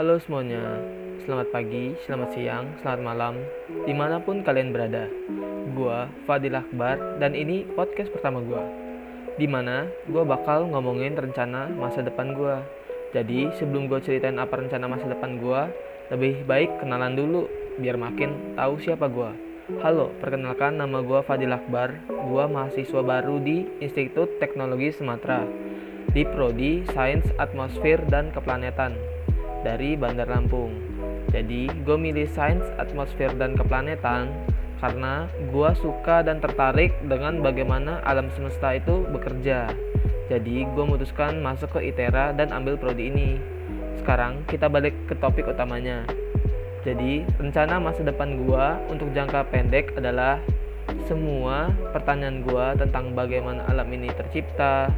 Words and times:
Halo 0.00 0.16
semuanya, 0.16 0.80
selamat 1.28 1.52
pagi, 1.52 1.92
selamat 2.08 2.32
siang, 2.32 2.72
selamat 2.80 3.00
malam, 3.04 3.36
di 3.84 3.92
mana 3.92 4.16
pun 4.16 4.40
kalian 4.40 4.72
berada. 4.72 5.04
Gua 5.76 6.08
Fadil 6.24 6.56
Akbar 6.56 7.20
dan 7.20 7.36
ini 7.36 7.68
podcast 7.76 8.08
pertama 8.08 8.40
gua. 8.40 8.64
Di 9.36 9.44
mana 9.44 9.84
gua 10.08 10.24
bakal 10.24 10.72
ngomongin 10.72 11.20
rencana 11.20 11.68
masa 11.76 12.00
depan 12.00 12.32
gua. 12.32 12.64
Jadi 13.12 13.52
sebelum 13.60 13.92
gua 13.92 14.00
ceritain 14.00 14.40
apa 14.40 14.56
rencana 14.56 14.88
masa 14.88 15.04
depan 15.04 15.36
gua, 15.36 15.68
lebih 16.08 16.48
baik 16.48 16.80
kenalan 16.80 17.12
dulu 17.12 17.44
biar 17.76 18.00
makin 18.00 18.56
tahu 18.56 18.80
siapa 18.80 19.04
gua. 19.04 19.36
Halo, 19.84 20.16
perkenalkan 20.24 20.80
nama 20.80 21.04
gua 21.04 21.20
Fadil 21.20 21.52
Akbar. 21.52 21.92
Gua 22.08 22.48
mahasiswa 22.48 23.04
baru 23.04 23.36
di 23.36 23.68
Institut 23.84 24.40
Teknologi 24.40 24.96
Sumatera 24.96 25.44
di 26.16 26.24
Prodi 26.24 26.88
Sains 26.96 27.28
Atmosfer 27.36 28.00
dan 28.08 28.32
Keplanetan 28.32 29.09
dari 29.62 29.96
Bandar 29.96 30.28
Lampung. 30.28 30.72
Jadi, 31.30 31.70
gue 31.70 31.96
milih 31.96 32.26
Sains 32.32 32.64
Atmosfer 32.80 33.30
dan 33.38 33.54
Keplanetan 33.54 34.32
karena 34.80 35.28
gue 35.52 35.70
suka 35.76 36.24
dan 36.24 36.40
tertarik 36.40 36.96
dengan 37.04 37.44
bagaimana 37.44 38.00
alam 38.02 38.32
semesta 38.32 38.72
itu 38.74 39.04
bekerja. 39.12 39.70
Jadi, 40.26 40.64
gue 40.64 40.84
memutuskan 40.84 41.38
masuk 41.38 41.78
ke 41.78 41.92
ITERA 41.92 42.32
dan 42.34 42.50
ambil 42.50 42.80
prodi 42.80 43.12
ini. 43.12 43.36
Sekarang 44.00 44.42
kita 44.48 44.66
balik 44.66 44.96
ke 45.06 45.14
topik 45.18 45.46
utamanya. 45.46 46.02
Jadi, 46.80 47.28
rencana 47.36 47.76
masa 47.76 48.00
depan 48.00 48.40
gue 48.40 48.66
untuk 48.88 49.12
jangka 49.12 49.52
pendek 49.52 49.92
adalah 50.00 50.40
semua 51.04 51.68
pertanyaan 51.92 52.40
gue 52.40 52.66
tentang 52.80 53.12
bagaimana 53.12 53.66
alam 53.68 53.86
ini 53.92 54.08
tercipta, 54.16 54.88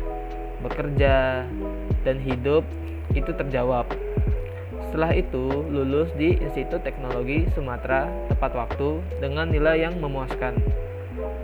bekerja, 0.62 1.42
dan 2.06 2.16
hidup 2.22 2.62
itu 3.12 3.32
terjawab. 3.34 3.88
Setelah 4.92 5.16
itu, 5.16 5.48
lulus 5.72 6.12
di 6.20 6.36
Institut 6.36 6.84
Teknologi 6.84 7.48
Sumatera 7.56 8.12
tepat 8.28 8.52
waktu 8.52 9.00
dengan 9.24 9.48
nilai 9.48 9.88
yang 9.88 9.96
memuaskan. 9.96 10.52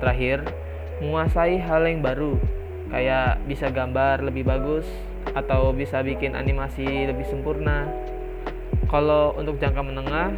Terakhir, 0.05 0.44
menguasai 1.00 1.56
hal 1.56 1.88
yang 1.88 2.05
baru, 2.05 2.36
kayak 2.92 3.40
bisa 3.48 3.72
gambar 3.72 4.20
lebih 4.20 4.44
bagus 4.44 4.84
atau 5.32 5.72
bisa 5.72 6.05
bikin 6.05 6.36
animasi 6.36 7.08
lebih 7.08 7.24
sempurna. 7.24 7.88
Kalau 8.84 9.32
untuk 9.40 9.56
jangka 9.56 9.80
menengah, 9.80 10.28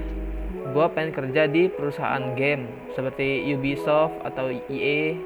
gue 0.71 0.87
pengen 0.95 1.11
kerja 1.11 1.51
di 1.51 1.67
perusahaan 1.67 2.23
game 2.39 2.95
seperti 2.95 3.43
Ubisoft 3.51 4.23
atau 4.23 4.55
EA 4.71 5.19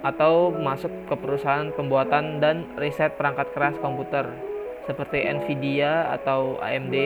atau 0.00 0.48
masuk 0.48 1.12
ke 1.12 1.14
perusahaan 1.20 1.68
pembuatan 1.76 2.40
dan 2.40 2.64
riset 2.80 3.20
perangkat 3.20 3.52
keras 3.52 3.76
komputer 3.84 4.53
seperti 4.84 5.24
Nvidia 5.24 6.12
atau 6.14 6.60
AMD 6.60 6.96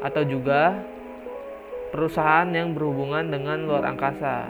atau 0.00 0.22
juga 0.24 0.78
perusahaan 1.90 2.48
yang 2.52 2.76
berhubungan 2.76 3.28
dengan 3.32 3.64
luar 3.64 3.88
angkasa. 3.88 4.48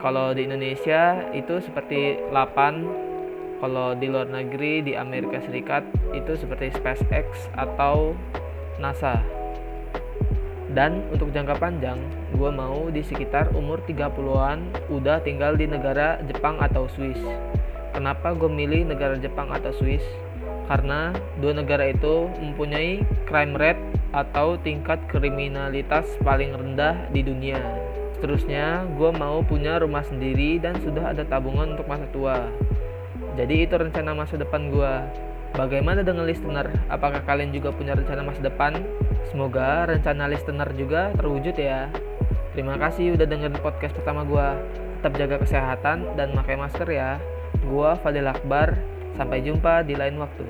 Kalau 0.00 0.36
di 0.36 0.44
Indonesia 0.44 1.24
itu 1.32 1.60
seperti 1.64 2.20
8, 2.28 3.60
kalau 3.60 3.96
di 3.96 4.06
luar 4.12 4.28
negeri 4.28 4.84
di 4.84 4.92
Amerika 4.92 5.40
Serikat 5.40 5.82
itu 6.12 6.36
seperti 6.36 6.76
SpaceX 6.76 7.48
atau 7.56 8.12
NASA. 8.76 9.24
Dan 10.76 11.08
untuk 11.08 11.32
jangka 11.32 11.56
panjang, 11.56 11.96
gue 12.36 12.50
mau 12.52 12.92
di 12.92 13.00
sekitar 13.00 13.48
umur 13.56 13.80
30-an 13.88 14.92
udah 14.92 15.24
tinggal 15.24 15.56
di 15.56 15.64
negara 15.64 16.20
Jepang 16.28 16.60
atau 16.60 16.84
Swiss. 16.92 17.16
Kenapa 17.96 18.36
gue 18.36 18.50
milih 18.50 18.84
negara 18.84 19.16
Jepang 19.16 19.48
atau 19.48 19.72
Swiss? 19.72 20.04
Karena 20.66 21.14
dua 21.38 21.52
negara 21.54 21.90
itu 21.90 22.26
mempunyai 22.42 23.06
crime 23.30 23.54
rate 23.54 23.82
atau 24.10 24.58
tingkat 24.60 24.98
kriminalitas 25.12 26.08
paling 26.24 26.54
rendah 26.54 27.06
di 27.14 27.22
dunia. 27.22 27.60
Seterusnya, 28.16 28.88
gue 28.96 29.10
mau 29.12 29.44
punya 29.44 29.76
rumah 29.76 30.00
sendiri 30.00 30.56
dan 30.56 30.80
sudah 30.80 31.12
ada 31.12 31.22
tabungan 31.28 31.76
untuk 31.76 31.84
masa 31.84 32.08
tua. 32.10 32.48
Jadi 33.36 33.68
itu 33.68 33.76
rencana 33.76 34.16
masa 34.16 34.40
depan 34.40 34.72
gue. 34.72 34.94
Bagaimana 35.52 36.00
dengan 36.00 36.24
listener? 36.24 36.72
Apakah 36.88 37.20
kalian 37.28 37.52
juga 37.52 37.70
punya 37.76 37.92
rencana 37.92 38.24
masa 38.24 38.40
depan? 38.40 38.80
Semoga 39.28 39.84
rencana 39.84 40.32
listener 40.32 40.68
juga 40.72 41.12
terwujud 41.12 41.52
ya. 41.60 41.92
Terima 42.56 42.80
kasih 42.80 43.20
udah 43.20 43.28
dengerin 43.28 43.60
podcast 43.60 43.92
pertama 43.92 44.24
gue. 44.24 44.48
Tetap 44.96 45.12
jaga 45.20 45.36
kesehatan 45.44 46.16
dan 46.16 46.32
pakai 46.32 46.56
masker 46.56 46.88
ya. 46.88 47.20
Gua 47.68 48.00
Fadil 48.00 48.24
Akbar. 48.24 48.95
Sampai 49.16 49.40
jumpa 49.40 49.80
di 49.80 49.96
lain 49.96 50.20
waktu. 50.20 50.44